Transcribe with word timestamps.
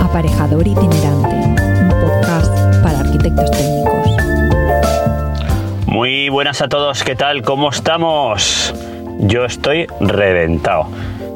Aparejador 0.00 0.66
itinerante, 0.66 1.36
un 1.36 1.88
podcast 2.00 2.52
para 2.82 3.00
arquitectos 3.00 3.50
técnicos. 3.50 4.10
Muy 5.86 6.28
buenas 6.28 6.60
a 6.62 6.68
todos, 6.68 7.04
¿qué 7.04 7.16
tal? 7.16 7.42
¿Cómo 7.42 7.70
estamos? 7.70 8.74
Yo 9.18 9.44
estoy 9.44 9.86
reventado. 10.00 10.88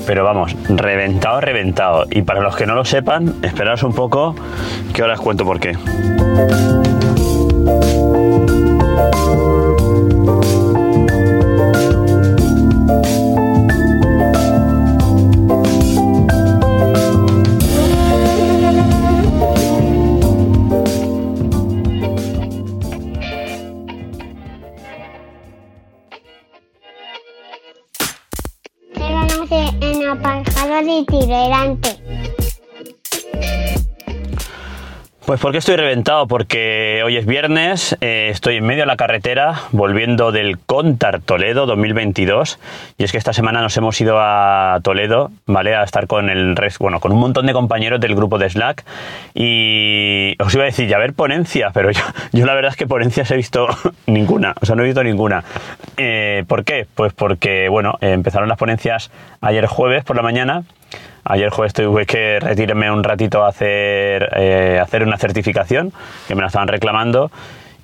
Pero 0.06 0.24
vamos, 0.24 0.54
reventado, 0.68 1.40
reventado. 1.40 2.06
Y 2.10 2.22
para 2.22 2.40
los 2.40 2.56
que 2.56 2.66
no 2.66 2.74
lo 2.74 2.84
sepan, 2.84 3.34
esperaos 3.42 3.82
un 3.82 3.94
poco 3.94 4.34
que 4.92 5.02
ahora 5.02 5.14
os 5.14 5.20
cuento 5.20 5.44
por 5.44 5.60
qué. 5.60 5.76
Aparejador 30.14 30.84
itinerante. 30.88 31.90
Pues 35.26 35.40
porque 35.40 35.56
estoy 35.56 35.76
reventado, 35.76 36.26
porque 36.28 37.00
hoy 37.02 37.16
es 37.16 37.24
viernes, 37.24 37.96
eh, 38.02 38.28
estoy 38.30 38.56
en 38.56 38.66
medio 38.66 38.82
de 38.82 38.86
la 38.86 38.96
carretera 38.96 39.62
volviendo 39.72 40.32
del 40.32 40.58
Contar 40.58 41.22
Toledo 41.22 41.64
2022 41.64 42.58
y 42.98 43.04
es 43.04 43.10
que 43.10 43.16
esta 43.16 43.32
semana 43.32 43.62
nos 43.62 43.74
hemos 43.78 43.98
ido 44.02 44.18
a 44.20 44.78
Toledo, 44.82 45.30
¿vale? 45.46 45.76
A 45.76 45.82
estar 45.82 46.06
con 46.08 46.28
el 46.28 46.56
resto, 46.56 46.84
bueno, 46.84 47.00
con 47.00 47.10
un 47.10 47.20
montón 47.20 47.46
de 47.46 47.54
compañeros 47.54 48.00
del 48.00 48.14
grupo 48.14 48.36
de 48.36 48.50
Slack 48.50 48.84
y 49.32 50.36
os 50.42 50.52
iba 50.52 50.64
a 50.64 50.66
decir, 50.66 50.88
ya 50.88 50.98
ver 50.98 51.14
ponencias, 51.14 51.72
pero 51.72 51.90
yo, 51.90 52.02
yo 52.32 52.44
la 52.44 52.52
verdad 52.52 52.72
es 52.72 52.76
que 52.76 52.86
ponencias 52.86 53.30
he 53.30 53.36
visto 53.36 53.66
ninguna, 54.06 54.54
o 54.60 54.66
sea, 54.66 54.76
no 54.76 54.82
he 54.82 54.86
visto 54.86 55.02
ninguna. 55.02 55.42
Eh, 55.96 56.44
¿Por 56.46 56.64
qué? 56.64 56.86
Pues 56.94 57.14
porque, 57.14 57.70
bueno, 57.70 57.96
eh, 58.02 58.12
empezaron 58.12 58.46
las 58.46 58.58
ponencias 58.58 59.10
ayer 59.40 59.64
jueves 59.68 60.04
por 60.04 60.16
la 60.16 60.22
mañana 60.22 60.64
Ayer 61.24 61.48
jueves 61.50 61.72
tuve 61.72 62.04
que 62.04 62.38
retirarme 62.38 62.90
un 62.90 63.02
ratito 63.02 63.44
a 63.44 63.48
hacer, 63.48 64.28
eh, 64.36 64.78
hacer 64.80 65.02
una 65.02 65.16
certificación, 65.16 65.92
que 66.28 66.34
me 66.34 66.42
la 66.42 66.48
estaban 66.48 66.68
reclamando. 66.68 67.30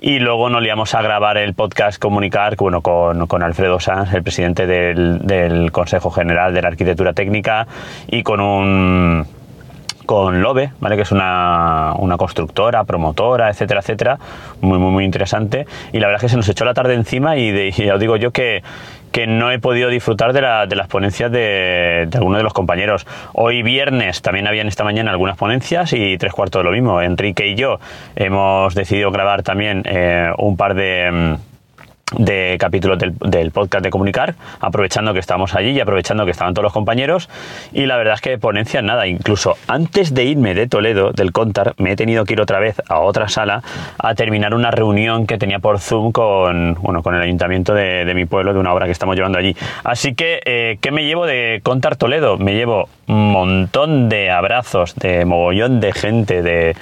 Y 0.02 0.18
luego 0.18 0.48
nos 0.48 0.62
liamos 0.62 0.94
a 0.94 1.02
grabar 1.02 1.36
el 1.36 1.54
podcast 1.54 2.00
Comunicar 2.00 2.56
bueno, 2.56 2.80
con, 2.80 3.26
con 3.26 3.42
Alfredo 3.42 3.80
Sanz, 3.80 4.12
el 4.14 4.22
presidente 4.22 4.66
del, 4.66 5.26
del 5.26 5.72
Consejo 5.72 6.10
General 6.10 6.54
de 6.54 6.62
la 6.62 6.68
Arquitectura 6.68 7.12
Técnica, 7.12 7.66
y 8.08 8.22
con 8.22 8.40
un, 8.40 9.26
con 10.10 10.42
Lobe, 10.42 10.72
¿vale? 10.80 10.96
que 10.96 11.02
es 11.02 11.12
una, 11.12 11.92
una 11.96 12.16
constructora, 12.16 12.82
promotora, 12.82 13.48
etcétera, 13.48 13.78
etcétera, 13.78 14.18
muy, 14.60 14.76
muy, 14.76 14.90
muy 14.90 15.04
interesante. 15.04 15.66
Y 15.92 16.00
la 16.00 16.08
verdad 16.08 16.16
es 16.16 16.22
que 16.22 16.28
se 16.30 16.36
nos 16.36 16.48
echó 16.48 16.64
la 16.64 16.74
tarde 16.74 16.94
encima 16.94 17.36
y, 17.36 17.52
de, 17.52 17.68
y 17.68 17.72
ya 17.84 17.94
os 17.94 18.00
digo 18.00 18.16
yo 18.16 18.32
que, 18.32 18.64
que 19.12 19.28
no 19.28 19.52
he 19.52 19.60
podido 19.60 19.88
disfrutar 19.88 20.32
de, 20.32 20.40
la- 20.40 20.66
de 20.66 20.74
las 20.74 20.88
ponencias 20.88 21.30
de, 21.30 22.08
algunos 22.12 22.38
de 22.38 22.42
los 22.42 22.52
compañeros. 22.52 23.06
Hoy 23.34 23.62
viernes 23.62 24.20
también 24.20 24.48
habían 24.48 24.66
esta 24.66 24.82
mañana 24.82 25.12
algunas 25.12 25.36
ponencias 25.36 25.92
y 25.92 26.18
tres 26.18 26.32
cuartos 26.32 26.58
de 26.58 26.64
lo 26.64 26.72
mismo. 26.72 27.00
Enrique 27.00 27.46
y 27.46 27.54
yo 27.54 27.78
hemos 28.16 28.74
decidido 28.74 29.12
grabar 29.12 29.44
también 29.44 29.84
eh, 29.86 30.32
un 30.38 30.56
par 30.56 30.74
de... 30.74 31.36
de 32.16 32.56
capítulos 32.58 32.98
del, 32.98 33.14
del 33.18 33.50
podcast 33.50 33.84
de 33.84 33.90
comunicar, 33.90 34.34
aprovechando 34.60 35.12
que 35.12 35.20
estamos 35.20 35.54
allí 35.54 35.70
y 35.70 35.80
aprovechando 35.80 36.24
que 36.24 36.30
estaban 36.30 36.54
todos 36.54 36.64
los 36.64 36.72
compañeros. 36.72 37.28
Y 37.72 37.86
la 37.86 37.96
verdad 37.96 38.14
es 38.14 38.20
que 38.20 38.38
ponencia 38.38 38.82
nada, 38.82 39.06
incluso 39.06 39.56
antes 39.66 40.14
de 40.14 40.24
irme 40.24 40.54
de 40.54 40.66
Toledo, 40.66 41.12
del 41.12 41.32
Contar, 41.32 41.74
me 41.78 41.92
he 41.92 41.96
tenido 41.96 42.24
que 42.24 42.34
ir 42.34 42.40
otra 42.40 42.58
vez 42.58 42.80
a 42.88 43.00
otra 43.00 43.28
sala 43.28 43.62
a 43.98 44.14
terminar 44.14 44.54
una 44.54 44.70
reunión 44.70 45.26
que 45.26 45.38
tenía 45.38 45.58
por 45.58 45.78
Zoom 45.78 46.12
con, 46.12 46.74
bueno, 46.74 47.02
con 47.02 47.14
el 47.14 47.22
ayuntamiento 47.22 47.74
de, 47.74 48.04
de 48.04 48.14
mi 48.14 48.24
pueblo, 48.24 48.52
de 48.52 48.58
una 48.58 48.72
obra 48.72 48.86
que 48.86 48.92
estamos 48.92 49.16
llevando 49.16 49.38
allí. 49.38 49.56
Así 49.84 50.14
que, 50.14 50.40
eh, 50.44 50.78
¿qué 50.80 50.90
me 50.90 51.04
llevo 51.04 51.26
de 51.26 51.60
Contar 51.62 51.96
Toledo? 51.96 52.38
Me 52.38 52.54
llevo 52.54 52.88
un 53.06 53.32
montón 53.32 54.08
de 54.08 54.30
abrazos, 54.30 54.94
de 54.96 55.24
mogollón 55.24 55.80
de 55.80 55.92
gente, 55.92 56.42
de 56.42 56.76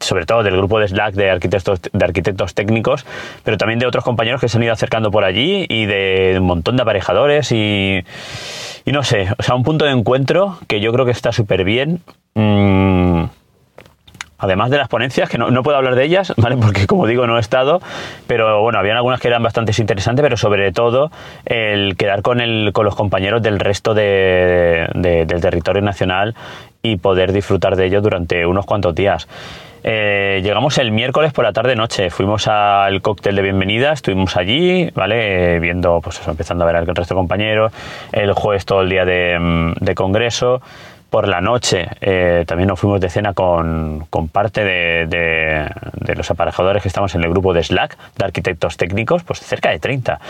sobre 0.00 0.26
todo 0.26 0.42
del 0.42 0.56
grupo 0.56 0.78
de 0.80 0.88
Slack 0.88 1.14
de 1.14 1.30
arquitectos, 1.30 1.80
de 1.92 2.04
arquitectos 2.04 2.54
técnicos, 2.54 3.04
pero 3.44 3.56
también 3.58 3.78
de 3.78 3.86
otros 3.86 4.02
compañeros 4.02 4.40
que 4.40 4.48
se 4.48 4.56
han 4.56 4.64
ido 4.64 4.72
acercando 4.72 5.10
por 5.10 5.24
allí 5.24 5.66
y 5.68 5.86
de 5.86 6.36
un 6.40 6.46
montón 6.46 6.76
de 6.76 6.82
aparejadores 6.82 7.52
y, 7.52 8.02
y 8.86 8.92
no 8.92 9.02
sé, 9.02 9.28
o 9.38 9.42
sea, 9.42 9.54
un 9.54 9.62
punto 9.62 9.84
de 9.84 9.90
encuentro 9.92 10.58
que 10.68 10.80
yo 10.80 10.92
creo 10.92 11.04
que 11.04 11.12
está 11.12 11.32
súper 11.32 11.64
bien. 11.64 12.00
Mm, 12.34 13.24
Además 14.42 14.70
de 14.70 14.78
las 14.78 14.88
ponencias, 14.88 15.28
que 15.28 15.36
no, 15.36 15.50
no 15.50 15.62
puedo 15.62 15.76
hablar 15.76 15.94
de 15.96 16.04
ellas, 16.04 16.32
¿vale? 16.38 16.56
Porque 16.56 16.86
como 16.86 17.06
digo, 17.06 17.26
no 17.26 17.36
he 17.36 17.40
estado, 17.40 17.82
pero 18.26 18.62
bueno, 18.62 18.78
habían 18.78 18.96
algunas 18.96 19.20
que 19.20 19.28
eran 19.28 19.42
bastante 19.42 19.72
interesantes, 19.78 20.22
pero 20.22 20.38
sobre 20.38 20.72
todo 20.72 21.10
el 21.44 21.94
quedar 21.98 22.22
con, 22.22 22.40
el, 22.40 22.72
con 22.72 22.86
los 22.86 22.94
compañeros 22.96 23.42
del 23.42 23.60
resto 23.60 23.92
de- 23.92 24.88
de- 24.94 25.26
del 25.26 25.40
territorio 25.42 25.82
nacional 25.82 26.34
y 26.82 26.96
poder 26.96 27.32
disfrutar 27.32 27.76
de 27.76 27.84
ello 27.84 28.00
durante 28.00 28.46
unos 28.46 28.64
cuantos 28.64 28.94
días. 28.94 29.28
Eh, 29.82 30.40
llegamos 30.42 30.76
el 30.78 30.92
miércoles 30.92 31.32
por 31.32 31.44
la 31.44 31.52
tarde-noche, 31.52 32.10
fuimos 32.10 32.46
al 32.48 33.00
cóctel 33.02 33.36
de 33.36 33.42
bienvenida, 33.42 33.92
estuvimos 33.92 34.36
allí, 34.36 34.90
¿vale? 34.94 35.58
Viendo, 35.60 36.00
pues 36.02 36.20
empezando 36.26 36.64
a 36.64 36.66
ver 36.66 36.76
al 36.76 36.86
resto 36.86 37.14
de 37.14 37.18
compañeros, 37.18 37.72
el 38.12 38.32
jueves 38.32 38.64
todo 38.66 38.82
el 38.82 38.90
día 38.90 39.04
de, 39.04 39.38
mm, 39.38 39.74
congreso, 39.94 40.60
por 41.10 41.26
la 41.26 41.40
noche 41.40 41.88
eh, 42.00 42.44
también 42.46 42.68
nos 42.68 42.78
fuimos 42.78 43.00
de 43.00 43.10
cena 43.10 43.32
con, 43.34 44.06
con 44.10 44.28
parte 44.28 44.62
de, 44.62 45.06
de- 45.08 45.66
de 45.94 46.14
los 46.14 46.30
aparejadores 46.30 46.82
que 46.82 46.88
estamos 46.88 47.12
en 47.16 47.24
el 47.24 47.30
grupo 47.30 47.52
de 47.52 47.64
Slack, 47.64 47.96
de 48.16 48.24
arquitectos 48.24 48.76
técnicos, 48.76 49.24
pues 49.24 49.40
cerca 49.40 49.70
de 49.70 49.80
30. 49.80 50.20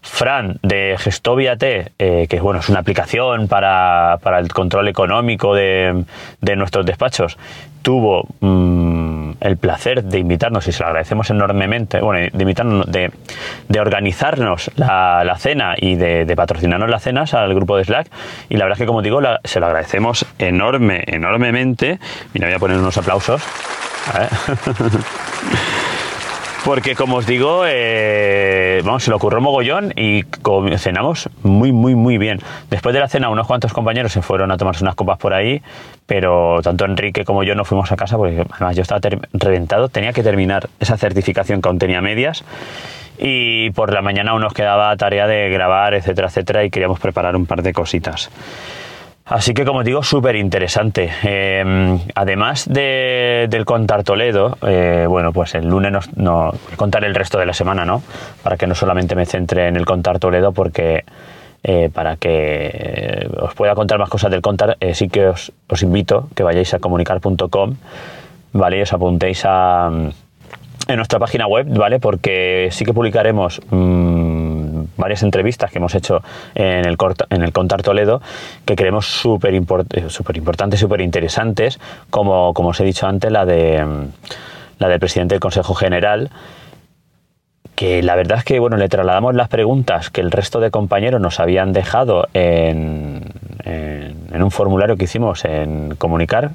Fran 0.00 0.58
de 0.62 0.94
Gestovia 0.96 1.56
T, 1.56 1.90
eh, 1.98 2.26
que 2.30 2.40
bueno, 2.40 2.60
es 2.60 2.68
una 2.68 2.78
aplicación 2.78 3.48
para, 3.48 4.18
para 4.22 4.38
el 4.38 4.48
control 4.52 4.86
económico 4.86 5.56
de, 5.56 6.04
de 6.40 6.56
nuestros 6.56 6.86
despachos, 6.86 7.36
tuvo 7.82 8.24
mm, 8.40 8.97
el 9.40 9.56
placer 9.56 10.04
de 10.04 10.18
invitarnos 10.18 10.66
y 10.68 10.72
se 10.72 10.80
lo 10.82 10.86
agradecemos 10.88 11.30
enormemente, 11.30 12.00
bueno, 12.00 12.28
de 12.32 12.42
invitarnos, 12.42 12.86
de, 12.90 13.10
de 13.68 13.80
organizarnos 13.80 14.70
la, 14.76 15.22
la 15.24 15.36
cena 15.36 15.74
y 15.76 15.96
de, 15.96 16.34
patrocinarnos 16.36 16.88
las 16.90 17.02
cenas 17.02 17.34
al 17.34 17.54
grupo 17.54 17.76
de 17.76 17.84
Slack. 17.84 18.08
Y 18.48 18.56
la 18.56 18.64
verdad 18.64 18.76
es 18.78 18.82
que, 18.82 18.86
como 18.86 19.02
digo, 19.02 19.20
la- 19.20 19.40
se 19.44 19.60
lo 19.60 19.66
agradecemos 19.66 20.26
enorme, 20.38 21.04
enormemente. 21.06 21.98
Mira, 22.34 22.46
voy 22.48 22.54
a 22.54 22.58
poner 22.58 22.78
unos 22.78 22.96
aplausos. 22.98 23.42
A 24.14 24.18
ver. 24.20 24.28
Porque 26.68 26.94
como 26.94 27.16
os 27.16 27.26
digo, 27.26 27.62
eh, 27.66 28.82
vamos, 28.84 29.02
se 29.02 29.10
le 29.10 29.16
ocurrió 29.16 29.40
mogollón 29.40 29.94
y 29.96 30.24
cenamos 30.76 31.30
muy, 31.42 31.72
muy, 31.72 31.94
muy 31.94 32.18
bien. 32.18 32.40
Después 32.68 32.92
de 32.92 33.00
la 33.00 33.08
cena, 33.08 33.30
unos 33.30 33.46
cuantos 33.46 33.72
compañeros 33.72 34.12
se 34.12 34.20
fueron 34.20 34.52
a 34.52 34.58
tomarse 34.58 34.84
unas 34.84 34.94
copas 34.94 35.16
por 35.16 35.32
ahí, 35.32 35.62
pero 36.04 36.60
tanto 36.62 36.84
Enrique 36.84 37.24
como 37.24 37.42
yo 37.42 37.54
no 37.54 37.64
fuimos 37.64 37.90
a 37.90 37.96
casa 37.96 38.18
porque 38.18 38.44
además 38.50 38.76
yo 38.76 38.82
estaba 38.82 39.00
reventado, 39.32 39.88
tenía 39.88 40.12
que 40.12 40.22
terminar 40.22 40.68
esa 40.78 40.98
certificación 40.98 41.62
que 41.62 41.70
aún 41.70 41.78
tenía 41.78 42.02
medias 42.02 42.44
y 43.16 43.70
por 43.70 43.90
la 43.90 44.02
mañana 44.02 44.32
aún 44.32 44.42
nos 44.42 44.52
quedaba 44.52 44.94
tarea 44.98 45.26
de 45.26 45.48
grabar, 45.48 45.94
etcétera, 45.94 46.28
etcétera, 46.28 46.64
y 46.66 46.70
queríamos 46.70 47.00
preparar 47.00 47.34
un 47.34 47.46
par 47.46 47.62
de 47.62 47.72
cositas. 47.72 48.30
Así 49.28 49.52
que, 49.52 49.64
como 49.66 49.84
digo, 49.84 50.02
súper 50.02 50.36
interesante. 50.36 51.10
Eh, 51.22 51.98
además 52.14 52.66
de- 52.66 53.46
del 53.50 53.64
Contar 53.66 54.02
Toledo, 54.02 54.56
eh, 54.66 55.04
bueno, 55.08 55.32
pues 55.32 55.54
el 55.54 55.68
lunes 55.68 55.92
nos, 55.92 56.16
no, 56.16 56.52
contar 56.76 57.04
el 57.04 57.14
resto 57.14 57.38
de 57.38 57.44
la 57.46 57.52
semana, 57.52 57.84
¿no? 57.84 58.02
Para 58.42 58.56
que 58.56 58.66
no 58.66 58.74
solamente 58.74 59.14
me 59.14 59.26
centre 59.26 59.68
en 59.68 59.76
el 59.76 59.84
Contar 59.84 60.18
Toledo, 60.18 60.52
porque 60.52 61.04
eh, 61.62 61.90
para 61.92 62.16
que 62.16 62.70
eh, 62.72 63.28
os 63.40 63.52
pueda 63.54 63.74
contar 63.74 63.98
más 63.98 64.08
cosas 64.08 64.30
del 64.30 64.40
Contar, 64.40 64.76
eh, 64.80 64.94
sí 64.94 65.08
que 65.10 65.26
os, 65.26 65.52
os 65.68 65.82
invito 65.82 66.28
que 66.34 66.42
vayáis 66.42 66.72
a 66.72 66.78
comunicar.com, 66.78 67.74
¿vale? 68.54 68.78
Y 68.78 68.82
os 68.82 68.92
apuntéis 68.94 69.42
a, 69.44 69.90
en 70.88 70.96
nuestra 70.96 71.18
página 71.18 71.46
web, 71.46 71.66
¿vale? 71.76 71.98
Porque 72.00 72.68
sí 72.70 72.84
que 72.86 72.94
publicaremos 72.94 73.60
mm, 73.70 74.17
varias 74.98 75.22
entrevistas 75.22 75.70
que 75.70 75.78
hemos 75.78 75.94
hecho 75.94 76.22
en 76.54 76.84
el, 76.84 76.98
corta- 76.98 77.26
en 77.30 77.42
el 77.42 77.52
Contar 77.52 77.82
Toledo 77.82 78.20
que 78.66 78.76
creemos 78.76 79.06
eh, 79.06 79.10
súper 80.10 80.36
importantes, 80.36 80.80
súper 80.80 81.00
interesantes, 81.00 81.80
como, 82.10 82.52
como 82.52 82.68
os 82.70 82.80
he 82.80 82.84
dicho 82.84 83.06
antes, 83.06 83.32
la 83.32 83.46
de 83.46 83.82
la 84.78 84.88
del 84.88 85.00
presidente 85.00 85.34
del 85.34 85.40
Consejo 85.40 85.74
General, 85.74 86.30
que 87.74 88.02
la 88.02 88.16
verdad 88.16 88.38
es 88.38 88.44
que 88.44 88.58
bueno, 88.58 88.76
le 88.76 88.88
trasladamos 88.88 89.34
las 89.34 89.48
preguntas 89.48 90.10
que 90.10 90.20
el 90.20 90.30
resto 90.30 90.60
de 90.60 90.70
compañeros 90.70 91.20
nos 91.20 91.38
habían 91.40 91.72
dejado 91.72 92.28
en, 92.34 93.22
en- 93.64 94.16
en 94.32 94.42
un 94.42 94.50
formulario 94.50 94.96
que 94.96 95.04
hicimos 95.04 95.44
en 95.44 95.94
comunicar 95.96 96.50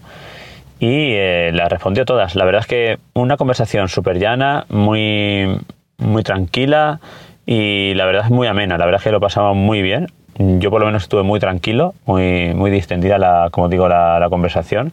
y 0.80 1.14
eh, 1.14 1.52
las 1.54 1.70
respondió 1.70 2.04
todas. 2.06 2.36
La 2.36 2.44
verdad 2.46 2.62
es 2.62 2.68
que 2.68 2.98
una 3.14 3.38
conversación 3.38 3.88
súper 3.88 4.20
llana, 4.20 4.66
muy, 4.70 5.58
muy 5.98 6.24
tranquila 6.24 7.00
y 7.46 7.94
la 7.96 8.06
verdad 8.06 8.26
es 8.26 8.32
muy 8.32 8.48
amena. 8.48 8.78
La 8.78 8.86
verdad 8.86 9.00
es 9.00 9.04
que 9.04 9.12
lo 9.12 9.20
pasamos 9.20 9.56
muy 9.56 9.82
bien. 9.82 10.08
Yo 10.38 10.72
por 10.72 10.80
lo 10.80 10.88
menos 10.88 11.04
estuve 11.04 11.24
muy 11.24 11.40
tranquilo, 11.40 11.94
muy, 12.06 12.54
muy 12.56 12.72
distendida, 12.72 13.18
la, 13.18 13.50
como 13.52 13.70
digo, 13.70 13.88
la, 13.88 14.26
conversación. 14.30 14.92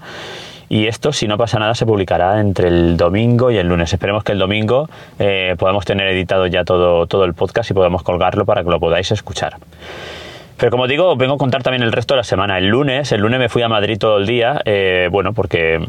Y 0.69 0.87
esto, 0.87 1.13
si 1.13 1.27
no 1.27 1.37
pasa 1.37 1.59
nada, 1.59 1.75
se 1.75 1.87
publicará 1.87 2.41
entre 2.41 2.69
el 2.69 2.97
domingo 2.97 3.51
y 3.51 3.57
el 3.57 3.67
lunes. 3.67 3.93
Esperemos 3.93 4.23
que 4.23 4.33
el 4.33 4.39
domingo 4.39 4.89
eh, 5.19 5.57
podamos 5.59 5.85
tener 5.85 6.09
editado 6.09 6.47
ya 6.47 6.65
todo, 6.65 7.07
todo 7.07 7.25
el 7.25 7.35
podcast 7.35 7.71
y 7.71 7.75
podamos 7.75 8.03
colgarlo 8.03 8.45
para 8.45 8.63
que 8.63 8.71
lo 8.71 8.79
podáis 8.79 9.11
escuchar. 9.11 9.57
Pero 10.59 10.71
como 10.71 10.87
digo, 10.87 11.17
vengo 11.17 11.35
a 11.35 11.39
contar 11.39 11.63
también 11.63 11.83
el 11.83 11.91
resto 11.91 12.15
de 12.15 12.19
la 12.19 12.25
semana. 12.25 12.59
El 12.59 12.67
lunes, 12.67 13.11
el 13.13 13.23
lunes 13.23 13.41
me 13.41 13.49
fui 13.49 13.63
a 13.63 13.69
Madrid 13.69 13.97
todo 13.99 14.19
el 14.19 14.27
día, 14.27 14.61
eh, 14.67 15.09
bueno, 15.11 15.33
porque 15.33 15.81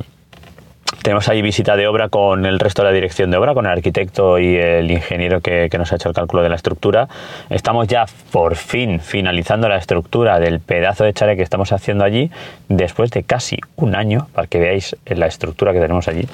tenemos 1.01 1.27
ahí 1.29 1.41
visita 1.41 1.75
de 1.75 1.87
obra 1.87 2.09
con 2.09 2.45
el 2.45 2.59
resto 2.59 2.81
de 2.83 2.89
la 2.89 2.93
dirección 2.93 3.31
de 3.31 3.37
obra, 3.37 3.53
con 3.53 3.65
el 3.65 3.71
arquitecto 3.71 4.39
y 4.39 4.55
el 4.55 4.91
ingeniero 4.91 5.41
que, 5.41 5.67
que, 5.69 5.77
nos 5.77 5.91
ha 5.91 5.95
hecho 5.95 6.09
el 6.09 6.15
cálculo 6.15 6.43
de 6.43 6.49
la 6.49 6.55
estructura. 6.55 7.07
Estamos 7.49 7.87
ya 7.87 8.05
por 8.31 8.55
fin 8.55 8.99
finalizando 8.99 9.69
la 9.69 9.77
estructura 9.77 10.39
del 10.39 10.59
pedazo 10.59 11.03
de 11.03 11.13
chalet 11.13 11.37
que 11.37 11.43
estamos 11.43 11.71
haciendo 11.71 12.03
allí, 12.03 12.29
después 12.67 13.09
de 13.11 13.23
casi 13.23 13.57
un 13.75 13.95
año, 13.95 14.27
para 14.33 14.47
que 14.47 14.59
veáis 14.59 14.95
la 15.05 15.27
estructura 15.27 15.73
que 15.73 15.79
tenemos 15.79 16.07
allí, 16.07 16.27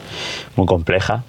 muy 0.56 0.66
compleja. 0.66 1.24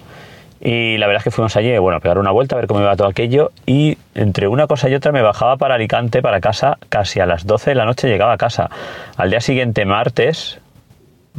Y 0.61 0.97
la 0.97 1.07
verdad 1.07 1.21
es 1.21 1.23
que 1.23 1.31
fuimos 1.31 1.55
allí, 1.55 1.77
bueno, 1.77 1.97
a 1.97 1.99
pegar 2.01 2.17
una 2.17 2.31
vuelta, 2.31 2.55
a 2.55 2.59
ver 2.59 2.67
cómo 2.67 2.81
iba 2.81 2.95
todo 2.95 3.07
aquello. 3.07 3.51
Y 3.65 3.97
entre 4.13 4.47
una 4.47 4.67
cosa 4.67 4.89
y 4.89 4.95
otra 4.95 5.11
me 5.11 5.21
bajaba 5.21 5.55
para 5.55 5.75
Alicante, 5.75 6.21
para 6.21 6.41
casa, 6.41 6.77
casi 6.89 7.21
a 7.21 7.25
las 7.25 7.45
12 7.45 7.71
de 7.71 7.75
la 7.75 7.85
noche 7.85 8.09
llegaba 8.09 8.33
a 8.33 8.37
casa. 8.37 8.69
Al 9.15 9.29
día 9.29 9.39
siguiente, 9.39 9.85
martes, 9.85 10.58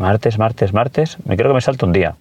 martes, 0.01 0.39
martes, 0.39 0.73
martes, 0.73 1.19
me 1.25 1.37
creo 1.37 1.51
que 1.51 1.55
me 1.55 1.61
salto 1.61 1.87
un 1.87 1.93
día. 1.93 2.17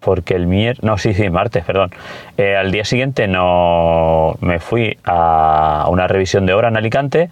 Porque 0.00 0.34
el 0.34 0.46
miércoles, 0.46 0.82
no, 0.82 0.98
sí, 0.98 1.14
sí, 1.14 1.30
martes, 1.30 1.64
perdón. 1.64 1.90
Eh, 2.36 2.56
al 2.56 2.72
día 2.72 2.84
siguiente 2.84 3.28
no 3.28 4.36
me 4.40 4.58
fui 4.58 4.98
a 5.04 5.86
una 5.90 6.06
revisión 6.08 6.46
de 6.46 6.54
obra 6.54 6.68
en 6.68 6.76
Alicante 6.76 7.30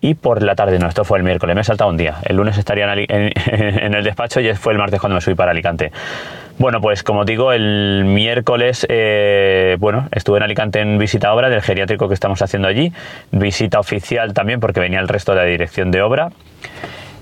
y 0.00 0.14
por 0.14 0.42
la 0.42 0.54
tarde, 0.54 0.78
no, 0.78 0.88
esto 0.88 1.04
fue 1.04 1.18
el 1.18 1.24
miércoles, 1.24 1.54
me 1.56 1.62
he 1.62 1.64
saltado 1.64 1.90
un 1.90 1.96
día. 1.96 2.16
El 2.24 2.36
lunes 2.36 2.58
estaría 2.58 2.92
en, 3.08 3.94
el 3.94 4.04
despacho 4.04 4.40
y 4.40 4.52
fue 4.54 4.72
el 4.72 4.78
martes 4.78 5.00
cuando 5.00 5.14
me 5.14 5.20
subí 5.20 5.34
para 5.34 5.52
Alicante. 5.52 5.90
Bueno, 6.58 6.80
pues 6.80 7.04
como 7.04 7.24
digo, 7.24 7.52
el 7.52 8.04
miércoles, 8.04 8.84
eh, 8.88 9.76
bueno, 9.78 10.08
estuve 10.10 10.38
en 10.38 10.42
Alicante 10.42 10.80
en 10.80 10.98
visita 10.98 11.32
obra 11.32 11.48
del 11.48 11.62
geriátrico 11.62 12.08
que 12.08 12.14
estamos 12.14 12.42
haciendo 12.42 12.68
allí, 12.68 12.92
visita 13.30 13.78
oficial 13.78 14.34
también 14.34 14.58
porque 14.58 14.80
venía 14.80 14.98
el 14.98 15.08
resto 15.08 15.32
de 15.32 15.38
la 15.38 15.44
dirección 15.44 15.92
de 15.92 16.02
obra 16.02 16.30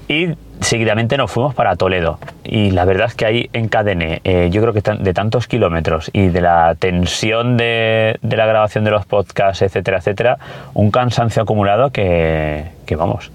y 0.08 0.34
seguidamente 0.60 1.16
nos 1.16 1.30
fuimos 1.30 1.54
para 1.54 1.76
Toledo 1.76 2.18
y 2.44 2.70
la 2.70 2.84
verdad 2.84 3.06
es 3.08 3.14
que 3.14 3.26
ahí 3.26 3.50
encadené, 3.52 4.20
eh, 4.24 4.48
yo 4.50 4.60
creo 4.62 4.72
que 4.72 4.80
de 4.80 5.14
tantos 5.14 5.46
kilómetros 5.46 6.10
y 6.12 6.28
de 6.28 6.40
la 6.40 6.74
tensión 6.78 7.56
de, 7.56 8.18
la 8.22 8.46
grabación 8.46 8.84
de 8.84 8.90
los 8.90 9.06
podcasts, 9.06 9.62
etcétera, 9.62 9.98
etcétera, 9.98 10.38
un 10.74 10.90
cansancio 10.90 11.42
acumulado 11.42 11.90
que, 11.90 12.64
que 12.86 12.96
vamos. 12.96 13.30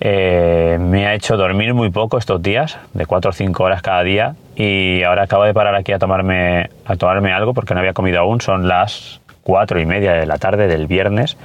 Eh, 0.00 0.76
me 0.80 1.06
ha 1.06 1.14
hecho 1.14 1.36
dormir 1.36 1.72
muy 1.72 1.90
poco 1.90 2.18
estos 2.18 2.42
días, 2.42 2.78
de 2.92 3.06
4 3.06 3.30
o 3.30 3.32
5 3.32 3.62
horas 3.62 3.80
cada 3.80 4.02
día, 4.02 4.34
y 4.56 5.02
ahora 5.02 5.22
acabo 5.22 5.44
de 5.44 5.54
parar 5.54 5.74
aquí 5.74 5.92
a 5.92 5.98
tomarme, 5.98 6.68
a 6.84 6.96
tomarme 6.96 7.32
algo 7.32 7.54
porque 7.54 7.74
no 7.74 7.80
había 7.80 7.92
comido 7.92 8.20
aún, 8.20 8.40
son 8.40 8.68
las 8.68 9.20
4 9.44 9.80
y 9.80 9.86
media 9.86 10.12
de 10.12 10.26
la 10.26 10.38
tarde 10.38 10.66
del 10.66 10.86
viernes, 10.86 11.36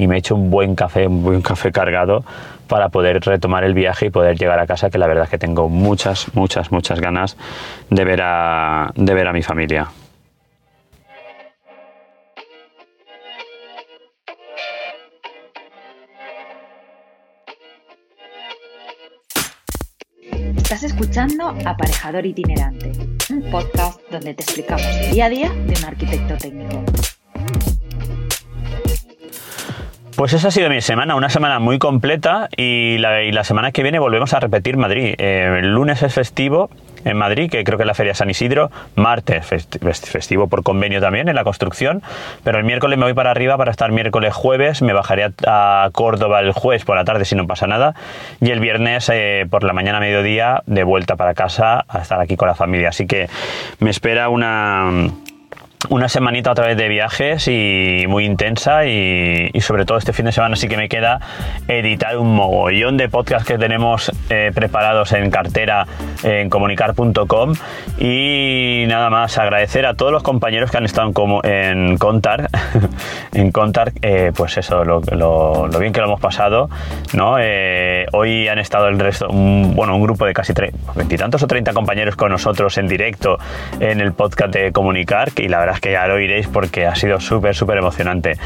y 0.00 0.06
me 0.06 0.14
he 0.14 0.18
hecho 0.18 0.34
un 0.34 0.50
buen 0.50 0.74
café, 0.74 1.06
un 1.06 1.22
buen 1.22 1.42
café 1.42 1.70
cargado 1.70 2.24
para 2.68 2.88
poder 2.88 3.20
retomar 3.20 3.64
el 3.64 3.74
viaje 3.74 4.06
y 4.06 4.10
poder 4.10 4.38
llegar 4.38 4.58
a 4.58 4.66
casa, 4.66 4.88
que 4.88 4.96
la 4.96 5.06
verdad 5.06 5.24
es 5.24 5.30
que 5.30 5.36
tengo 5.36 5.68
muchas, 5.68 6.34
muchas, 6.34 6.72
muchas 6.72 7.00
ganas 7.00 7.36
de 7.90 8.04
ver 8.04 8.20
a, 8.22 8.92
de 8.94 9.12
ver 9.12 9.28
a 9.28 9.34
mi 9.34 9.42
familia. 9.42 9.88
Estás 20.56 20.84
escuchando 20.84 21.54
Aparejador 21.66 22.24
Itinerante, 22.24 22.92
un 23.28 23.42
podcast 23.50 24.00
donde 24.10 24.32
te 24.32 24.44
explicamos 24.44 24.86
el 24.86 25.10
día 25.10 25.26
a 25.26 25.28
día 25.28 25.50
de 25.50 25.74
un 25.78 25.84
arquitecto 25.84 26.38
técnico. 26.38 26.82
Pues 30.20 30.34
esa 30.34 30.48
ha 30.48 30.50
sido 30.50 30.68
mi 30.68 30.82
semana, 30.82 31.14
una 31.14 31.30
semana 31.30 31.60
muy 31.60 31.78
completa 31.78 32.50
y 32.54 32.98
la, 32.98 33.42
semana 33.42 33.72
que 33.72 33.82
viene 33.82 33.98
volvemos 33.98 34.34
a 34.34 34.40
repetir 34.40 34.76
Madrid. 34.76 35.14
Eh, 35.16 35.60
el 35.60 35.72
lunes 35.72 36.02
es 36.02 36.12
festivo 36.12 36.68
en 37.06 37.16
Madrid, 37.16 37.50
que 37.50 37.64
creo 37.64 37.78
que 37.78 37.84
es 37.84 37.86
la 37.86 37.94
Feria 37.94 38.12
San 38.12 38.28
Isidro, 38.28 38.70
martes 38.96 39.46
festivo 39.46 40.46
por 40.46 40.62
convenio 40.62 41.00
también 41.00 41.30
en 41.30 41.36
la 41.36 41.42
construcción, 41.42 42.02
pero 42.44 42.58
el 42.58 42.64
miércoles 42.64 42.98
me 42.98 43.06
voy 43.06 43.14
para 43.14 43.30
arriba 43.30 43.56
para 43.56 43.70
estar 43.70 43.92
miércoles 43.92 44.34
jueves, 44.34 44.82
me 44.82 44.92
bajaré 44.92 45.24
a, 45.46 45.84
a 45.84 45.90
Córdoba 45.90 46.40
el 46.40 46.52
jueves 46.52 46.84
por 46.84 46.96
la 46.96 47.06
tarde 47.06 47.24
si 47.24 47.34
no 47.34 47.46
pasa 47.46 47.66
nada, 47.66 47.94
y 48.42 48.50
el 48.50 48.60
viernes 48.60 49.08
eh, 49.10 49.46
por 49.48 49.64
la 49.64 49.72
mañana 49.72 50.00
mediodía 50.00 50.62
de 50.66 50.84
vuelta 50.84 51.16
para 51.16 51.32
casa 51.32 51.86
a 51.88 52.00
estar 52.00 52.20
aquí 52.20 52.36
con 52.36 52.46
la 52.46 52.54
familia. 52.54 52.90
Así 52.90 53.06
que 53.06 53.30
me 53.78 53.88
espera 53.88 54.28
una 54.28 54.90
una 55.88 56.08
semanita 56.08 56.52
otra 56.52 56.66
vez 56.66 56.76
de 56.76 56.88
viajes 56.88 57.48
y 57.48 58.04
muy 58.06 58.26
intensa 58.26 58.84
y, 58.86 59.50
sobre 59.60 59.84
todo 59.84 59.98
este 59.98 60.12
fin 60.12 60.26
de 60.26 60.32
semana 60.32 60.56
sí 60.56 60.68
que 60.68 60.76
me 60.76 60.88
queda 60.88 61.20
editar 61.68 62.18
un 62.18 62.34
mogollón 62.34 62.96
de 62.96 63.08
podcasts 63.08 63.46
que 63.46 63.56
tenemos 63.56 64.12
eh, 64.28 64.52
preparados 64.54 65.12
en 65.12 65.30
cartera 65.30 65.86
en 66.22 66.50
comunicar.com 66.50 67.54
y 67.98 68.84
nada 68.88 69.10
más 69.10 69.38
agradecer 69.38 69.86
a 69.86 69.94
todos 69.94 70.12
los 70.12 70.22
compañeros 70.22 70.70
que 70.70 70.76
han 70.76 70.84
estado 70.84 71.12
en, 71.44 71.90
en 71.90 71.98
Contar 71.98 72.50
en 73.32 73.52
Contar 73.52 73.92
eh, 74.02 74.32
pues 74.36 74.58
eso 74.58 74.84
lo, 74.84 75.00
bien 75.78 75.92
que 75.92 76.00
lo 76.00 76.06
hemos 76.06 76.20
pasado 76.20 76.68
no 77.14 77.36
eh, 77.38 78.06
hoy 78.12 78.48
han 78.48 78.58
estado 78.58 78.88
el 78.88 78.98
resto 78.98 79.28
un, 79.28 79.74
bueno 79.74 79.94
un 79.94 80.02
grupo 80.02 80.26
de 80.26 80.34
casi 80.34 80.52
veintitantos 80.94 81.42
o 81.42 81.46
treinta 81.46 81.72
compañeros 81.72 82.16
con 82.16 82.30
nosotros 82.30 82.76
en 82.78 82.88
directo 82.88 83.38
en 83.78 84.00
el 84.00 84.12
podcast 84.12 84.52
de 84.52 84.72
Comunicar 84.72 85.30
y 85.36 85.48
la 85.48 85.60
verdad 85.60 85.69
que 85.78 85.92
ya 85.92 86.06
lo 86.08 86.14
oiréis 86.14 86.48
porque 86.48 86.86
ha 86.86 86.96
sido 86.96 87.20
súper, 87.20 87.54
súper 87.54 87.78
emocionante. 87.78 88.38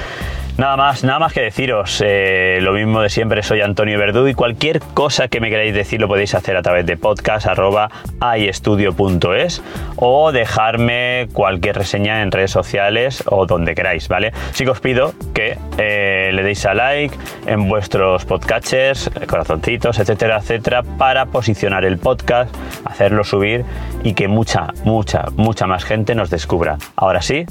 Nada 0.57 0.77
más, 0.77 1.03
nada 1.03 1.19
más 1.19 1.33
que 1.33 1.41
deciros, 1.41 2.01
eh, 2.07 2.61
lo 2.63 2.73
mismo 2.73 3.01
de 3.01 3.09
siempre, 3.09 3.43
soy 3.43 3.61
Antonio 3.61 3.99
Verdú 3.99 4.29
y 4.29 4.35
cualquier 4.35 4.79
cosa 4.79 5.27
que 5.27 5.41
me 5.41 5.51
queráis 5.51 5.75
decir 5.75 6.01
lo 6.01 6.07
podéis 6.07 6.33
hacer 6.37 6.57
a 6.57 6.63
través 6.63 6.87
de 6.87 6.97
podcast 6.97 7.49
arroba 7.49 7.91
iestudio.es 8.39 9.63
o 9.97 10.31
dejarme 10.31 11.27
cualquier 11.33 11.77
reseña 11.77 12.23
en 12.23 12.31
redes 12.31 12.53
sociales 12.53 13.25
o 13.27 13.47
donde 13.47 13.75
queráis, 13.75 14.07
¿vale? 14.07 14.33
Sí 14.53 14.63
que 14.63 14.71
os 14.71 14.79
pido 14.79 15.13
que 15.35 15.59
eh, 15.77 16.31
le 16.33 16.45
deis 16.45 16.65
a 16.67 16.75
like 16.75 17.17
en 17.47 17.69
vuestros 17.69 18.25
podcatchers, 18.25 19.11
corazoncitos, 19.27 19.99
etcétera, 19.99 20.37
etcétera, 20.37 20.85
para 20.85 21.27
posicionar 21.27 21.85
el 21.85 21.99
podcast, 21.99 22.55
hacerlo 22.85 23.25
subir 23.25 23.65
y 24.05 24.15
que 24.15 24.29
mucha, 24.29 24.69
mucha, 24.85 25.25
mucha 25.35 25.67
más 25.67 25.85
gente 25.85 26.15
nos 26.15 26.31
descubra. 26.31 26.79
Ahora 26.95 27.23
sí, 27.23 27.45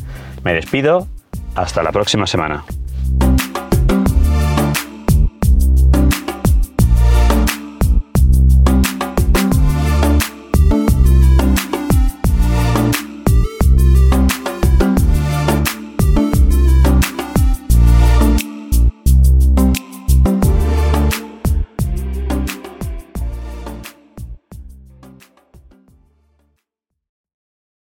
me 0.45 0.53
despido, 0.53 1.05
hasta 1.55 1.83
la 1.83 1.91
próxima 1.91 2.27
semana. 2.27 2.63